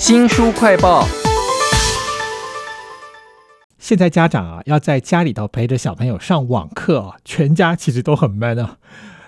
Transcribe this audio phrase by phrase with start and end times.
[0.00, 1.06] 新书快报。
[3.78, 8.78] 现在家长啊，要在家里头陪着小朋友上网课哦，全家其实都很闷啊。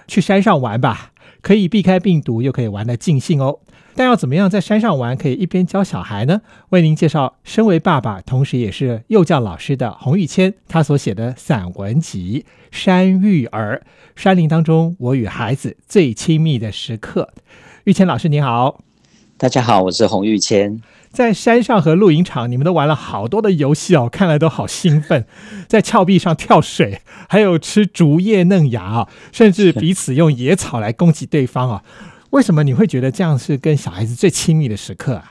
[0.08, 1.12] 去山上玩吧，
[1.42, 3.58] 可以避开病毒，又可以玩得尽兴哦。
[3.94, 6.40] 但要怎么样在山上玩，可以一边教小孩呢？
[6.70, 13.82] 为您介绍，身为爸爸，同时也是幼教老师的洪玉谦，他所写的散文集《山育儿》，
[14.16, 17.34] 山林当中我与孩子最亲密的时刻。
[17.84, 18.80] 玉谦老师你好，
[19.42, 20.80] 大家好，我是洪玉谦。
[21.10, 25.26] 在山上和露营场，你们都玩了好多的游戏哦，看来都好兴奋。
[25.66, 31.82] 在峭壁上跳水，还有吃竹叶嫩芽啊，甚至彼此用野草来攻击对方啊。
[32.30, 35.28] 为什么你会觉得这样是跟小孩子最亲密的时刻啊？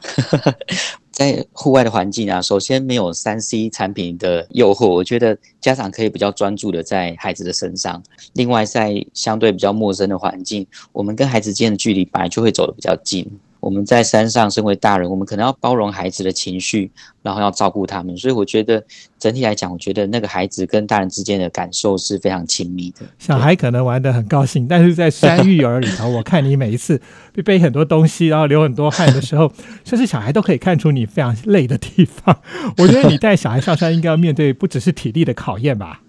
[1.09, 8.03] 在户外的环境啊，首先没有三 C 产品的诱惑，我觉得家长可以比较专注的在孩子的身上。
[8.33, 13.25] 另外，在相对比较陌生的环境，我们跟孩子间的距离本来就会走得比较近。
[13.61, 18.17] 我们在山上，身为大人，我们可能要包容孩子的情绪，然后要照顾他们。
[18.17, 18.83] 所以我觉得
[19.19, 23.05] 整体来讲，我觉得那个孩子跟大人之间的感受是非常亲密的。
[23.19, 26.99] 小孩可能玩得很高兴，但是在山 育儿里头，我看你每一次
[27.45, 29.53] 背很多东西，然后流很多汗的时候，
[29.85, 32.41] 甚至小孩都可以看出你非常累的地方。
[32.79, 36.01] 我觉得你带小孩上山，应该要面对不只是体力的考验吧。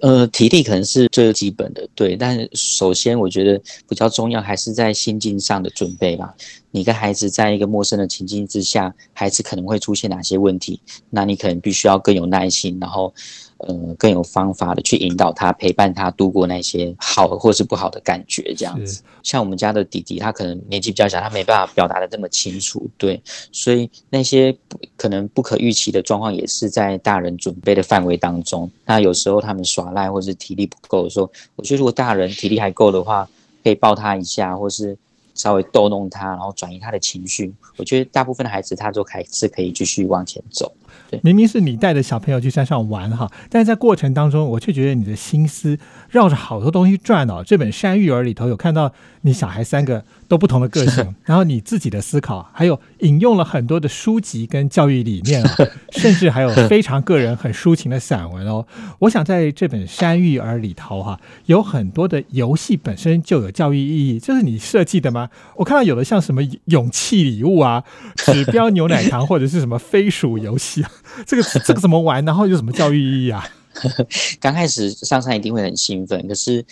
[0.00, 2.16] 呃，体力可能是最基本的，对。
[2.16, 6.34] 但首先，我觉得比较重要还是在心境上的准备吧。
[6.70, 10.80] 你跟孩子在一个陌生的情境之下，孩子可能会出现哪些问题？
[11.10, 13.14] 那你可能必须要更有耐心，然后。
[13.58, 19.02] 呃，更有方法的去引导他，陪伴他度过那些好或是不好的感觉，这样子。
[19.22, 23.20] 像我们家的弟弟，他可能年纪比较小，他没办法表达的这么清楚，对。
[23.50, 24.56] 所以那些
[24.96, 28.70] 可能不可预期的状况，也是在大人准备的范围当中。
[28.84, 33.28] 那有时候他们耍赖或是体力不够的时候，我觉得如果大人体力还够的话，
[33.64, 34.96] 可以抱他一下，或是
[35.36, 37.54] 稍微逗弄他，然后转移他的情绪。
[37.76, 40.72] 我觉得大部分的孩子，他都还是可以继续往前走。
[41.08, 47.44] 对明明是你带着小朋友去山上玩哈，但是在过程当中，我却觉得你的心思绕着好多东西转哦。
[47.46, 55.56] 这本《山育儿》里头有看到你小孩三个都不同的个性，然后你自己的思考，还有引用了很多的书籍跟教育理念啊，
[55.92, 58.66] 甚至还有非常个人很抒情的散文哦。
[59.00, 65.30] 我想在这本《山育儿》里头哈，有很多的游戏本身就有教育意义，这是你设计的吗？
[65.56, 67.84] 我看到有的像什么勇气礼物啊、
[68.16, 70.90] 指标牛奶糖 或者是什么飞鼠游戏啊。
[71.24, 72.24] 这个这个怎么玩？
[72.24, 73.46] 然后有什么教育意义啊？
[74.40, 76.64] 刚开始上山一定会很兴奋，可是，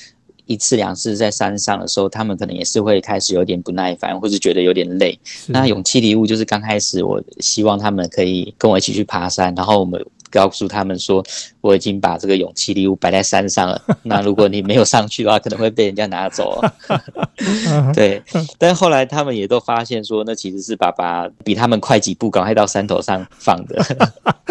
[0.47, 5.19] 一次两次在山上的时候，他们可能也是会开始有点不耐烦，或是觉得有点累。
[5.47, 10.05] 那勇气礼物就是刚开始，我希望他们可以跟我一起去爬山，然后我们。
[10.31, 11.25] 告诉他们说，
[11.61, 13.81] 我已经把这个勇气礼物摆在山上了。
[14.03, 16.61] 那如果你没有上去的话，可能会被人家拿走。
[17.95, 18.21] 对，
[18.59, 23.81] 但后来他们也都发现说，那其实是爸爸比他们快几步，赶快到山头上放的。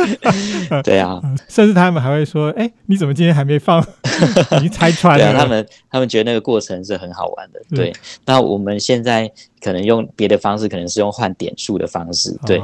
[0.85, 3.85] 对啊，甚至他们还会说：“哎，你怎么今天还没放？
[4.61, 7.61] 你拆穿了。”他们他们觉得那个过程是很好玩的。
[7.75, 7.93] 对，
[8.25, 9.31] 那我们现在。
[9.63, 12.61] 可能用别的方式，可能是用换点数的方式，对。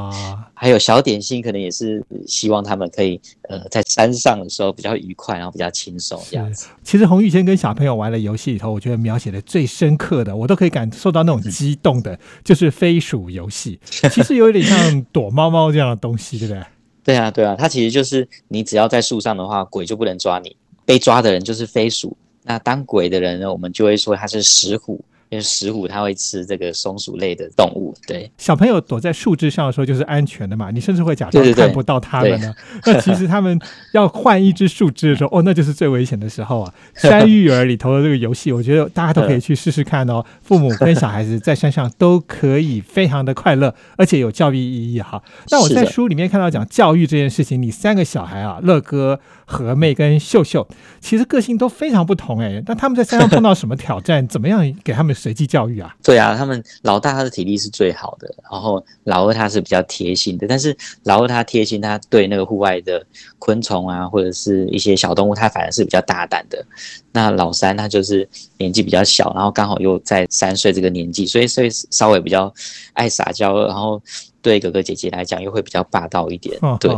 [0.54, 3.18] 还有小点心，可能也是希望他们可以
[3.48, 6.68] 呃在山上的时候比较愉快，然后比较轻松这样子。
[6.84, 13.80] 其实洪玉谦跟小朋友玩的游戏里头，我觉得描写的最深刻的，我都可以感受到那种激动的，就是飞鼠游戏。
[14.12, 16.62] 其实有点像躲猫猫这样的东西，对不对？
[17.06, 20.54] 对啊，对啊，它其实就是你只要在树上的话，鬼就不能抓你，
[20.90, 22.18] 被抓的人就是飞鼠。
[22.42, 25.06] 那当鬼的人呢，我们就会说他是石虎。
[25.32, 32.52] 因为石虎它会吃这个松鼠类的动物，对小朋友躲在树枝上的时候就是安全的嘛，你甚至会假装看不到他们呢。
[32.84, 33.60] 那其实他们
[33.94, 36.74] 要换一只树枝的时候，哦，那就是最危险的时候啊。
[36.96, 40.26] 山育儿里头的这个游戏，我觉得大家都可以去试试看哦。
[40.42, 45.22] 父母跟小孩子在山上都可以非常的快乐，而且有教育意义哈。
[45.52, 50.66] 那我在书里面看到讲教育这件事情，你三个小孩啊，乐哥、和妹跟秀秀，
[51.02, 52.64] 其实个性都非常不同哎。
[52.66, 54.26] 那他们在山上碰到什么挑战？
[54.30, 55.10] 怎么样给他们？
[55.10, 63.04] 随机教育啊，对啊，他们老大他的体力是最好的，然后老二他是比较贴心的，但是老二他贴心，他对那个户外的
[63.40, 66.64] 昆虫啊，或者是一些小动物，他反而是比较大胆的。
[67.12, 68.30] 那老三他就是
[68.60, 72.54] 年纪比较小，然后刚好又在三岁这个年纪，所以所以稍微比较
[72.94, 74.00] 爱撒娇，然后。
[74.42, 76.58] 对哥哥姐姐来讲，又会比较霸道一点。
[76.80, 76.92] 对，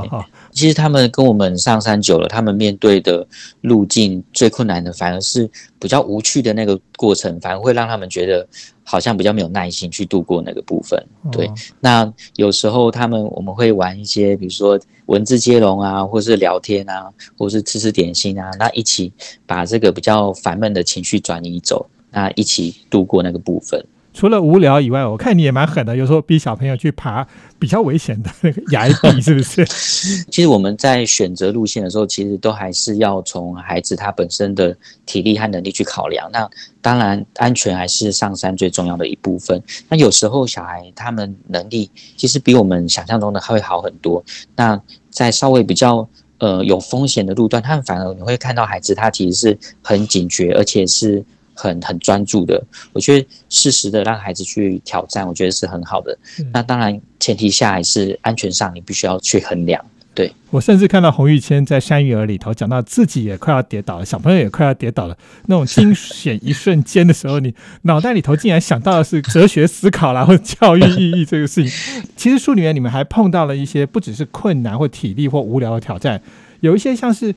[0.52, 3.28] 其实他们跟我们上山久了，他们面对的
[3.62, 5.50] 路径最困难的，反而是
[5.80, 8.48] 比较无趣的那个过程，反而会让他们觉得
[8.84, 11.04] 好像比较没有耐心去度过那个部分。
[11.32, 11.50] 对，
[11.80, 19.12] 那有时候他们我们会玩一些，比如说文字接龙啊，或是聊天啊，或是吃吃点心啊，那一起
[19.46, 23.84] 把这个比较烦闷的情绪转移走，那一起度过那个部分。
[24.14, 27.26] 除了无聊以外，我看你也蛮狠的，有时候逼小朋友去爬
[27.58, 29.66] 比较危险的那个崖壁，是不是？
[30.30, 34.76] 其实我们在选择路线的时候，其实都还是要从孩子他本身的
[35.06, 36.30] 体力和能力去考量。
[36.32, 36.50] 那
[36.82, 39.64] 当然，安全还是上山最重要的一部分。
[39.88, 44.24] 那有时候小孩他们能力其实比我们想象中的还会好很多。
[44.56, 44.80] 那
[45.10, 46.08] 在稍微比较
[46.40, 51.24] 呃有风险的路段，他们反而你会看到孩子他其实是很警觉，而且是。
[51.62, 56.18] 很很专注的，我觉得适时的让孩子去挑战，我觉得是很好的。
[56.52, 59.80] 那当然前提下还是安全上，你必须要去衡量。
[60.14, 65.16] 对我甚至看到洪玉谦在山育儿里头讲到自己也快要跌倒了，小朋友也快要跌倒了，
[65.46, 67.54] 那种惊险一瞬间的时候，你
[67.84, 71.72] 脑袋里头竟然想到的是哲学思考啦，或教育意义这个事情。
[72.18, 76.22] 其实书里面你们还碰到了一些不只是困难或体力或无聊的挑战，
[76.62, 77.34] 有一些像是。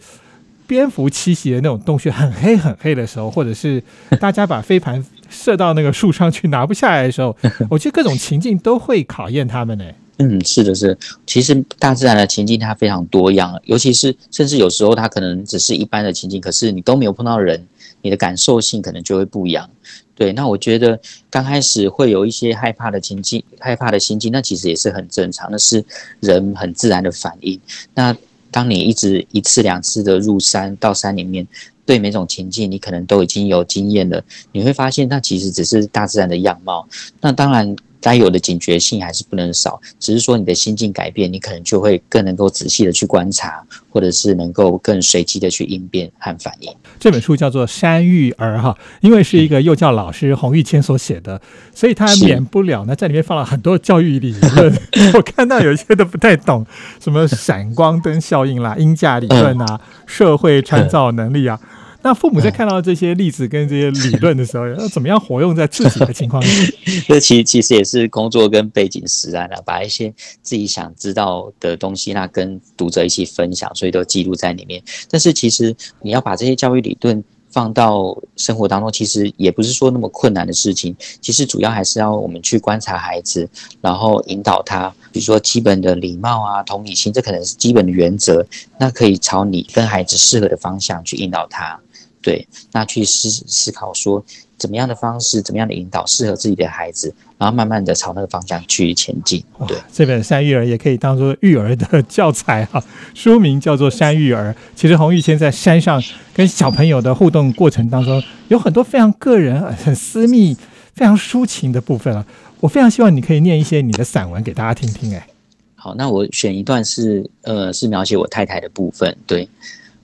[0.66, 3.82] 蝙蝠栖息的那种洞穴很黑很黑的时候，或者是
[4.20, 7.37] 大家把飞盘射到那个树上去拿不下来的时候，
[7.70, 9.84] 我觉得各种情境都会考验他们呢。
[10.19, 10.96] 嗯，是的，是。
[11.26, 17.66] 其实大自然的情境它非常多样，尤其是甚至有时候它可能只是一般的情境，可是你都没有碰到人，
[18.00, 19.69] 你的感受性可能就会不一样。
[20.14, 25.84] 对，那我觉得刚开始会有一些害怕的情境、害怕的心境，那其实也是很正常，那是
[26.20, 27.61] 人很自然的反应。
[27.93, 28.16] 那
[28.54, 31.44] 当你一直一次两次的入山到山里面，
[31.84, 34.22] 对每种情境你可能都已经有经验了，
[34.52, 36.88] 你会发现它其实只是大自然的样貌。
[37.20, 37.74] 那当然。
[38.04, 46.70] 该有的警觉性还是不能少，只是说你的心境改变，你可能就会更能够仔细的去观察，或者是能够更随机的去应变和反应。
[47.00, 51.40] 这本书叫做《山育儿》哈，因为是一个幼教老师洪玉谦所写的，
[51.74, 54.78] 所以他免不了呢在里面放了很多教育理论。
[55.14, 56.66] 我看到有一些都不太懂，
[57.02, 61.58] 什么闪光灯效应啦、音价理论啊、社会参照能力啊。
[62.04, 66.72] 那父母在看到这些例子跟这些理论的时候， 要怎么样活用在自己的情况下？
[67.08, 70.12] 这其其实也是工作跟背景使然了，把一些
[70.42, 74.82] 自己想知道的东西，那跟读者一起分享，所以都记录在里面。
[75.10, 80.94] 但是其实你要把这些教育理论放到生活当中，其实也不是说那么困难的事情。
[81.22, 83.48] 其实主要还是要我们去观察孩子，
[83.80, 88.44] 然后引导他，比如说基本的礼貌啊、同理心，这可能是基本的原则。
[88.78, 91.80] 那可以朝你跟孩子适合的方向去引导他。
[92.25, 94.25] 对，那去思思考说，
[94.56, 99.44] 怎么样的方式，怎么样的引导适合自己的孩子，然后慢慢的朝那个方向去前进。
[99.69, 102.82] 对，这本《山育儿》也可以当做育儿的 教材哈，
[103.12, 104.50] 书名叫做《山育儿》。
[104.75, 110.56] 其实洪玉谦在山上跟小朋友的互动过程当中，有很多非常个人、很私密、
[110.94, 112.25] 非常抒情的部分啊。
[112.61, 115.15] 我非常希望你可以念一些你的散文给大家听听。
[115.15, 115.26] 哎，
[115.75, 119.15] 好，那我选一段是呃，是描写我太太的部分。
[119.26, 119.47] 对，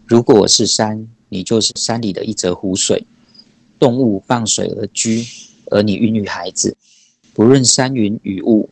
[0.05, 1.09] 如果我是山。
[1.31, 3.07] 你就是山里的一则湖水，
[3.79, 5.25] 动物傍水而居，
[5.71, 6.77] 而你孕育孩子。
[7.33, 8.69] 不论山云雨雾，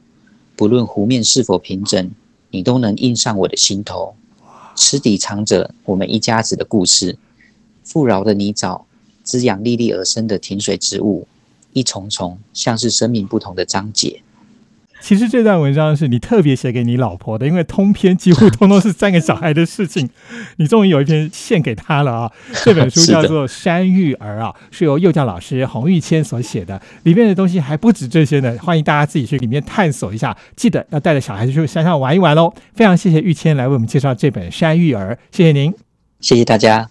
[0.54, 2.10] 不论湖面是否平整，
[2.50, 4.14] 你都能印上我的心头。
[4.74, 7.16] 池底藏着我们一家子的故事，
[7.84, 8.82] 富饶的泥沼
[9.22, 11.26] 滋养历历而生的停水植物，
[11.72, 14.20] 一重重像是生命不同的章节。
[15.00, 20.10] 其实这段文章是你特别写给你老婆的，因为通篇几乎通通是三个小孩的事情，
[20.58, 22.32] 你终于有一篇献给她了啊！
[22.64, 28.56] 这本书叫做《山育儿》啊，是由幼教老师洪玉谦所写的，里面的东西还不止这些呢。
[28.60, 32.52] 欢迎大家自己去里面探索一下，记得要带着小孩子去山上玩一玩喽！
[32.74, 35.72] 非常谢谢玉谦来为我们介绍这本《山育儿》，谢谢您，
[36.20, 36.90] 谢谢大家。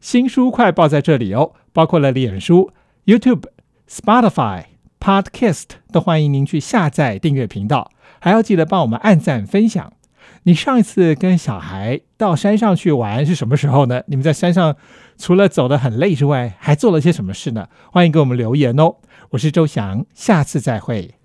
[0.00, 2.70] 新书快报在这里哦，包括了脸书、
[3.06, 3.44] YouTube、
[3.90, 4.75] Spotify。
[5.06, 9.92] Podcast 都欢迎您去下载订阅频道，还要记得帮我们按赞分享。
[10.42, 14.02] 你上一次跟小孩到山上去玩是什么时候呢？
[14.08, 14.74] 你们在山上
[15.16, 17.68] 除了走得很累之外，还做了些什么事呢？
[17.92, 18.96] 欢迎给我们留言哦。
[19.30, 21.15] 我是周翔，下次再会。